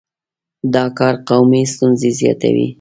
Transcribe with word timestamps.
دا 0.73 0.83
کار 0.97 1.13
قومي 1.27 1.61
ستونزې 1.73 2.09
زیاتوي. 2.19 2.67